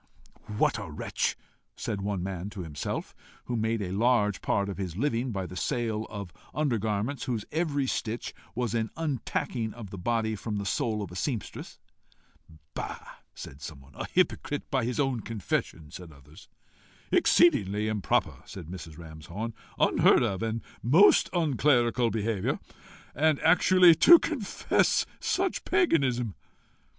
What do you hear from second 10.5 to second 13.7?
the soul of a seamstress. "Bah!" said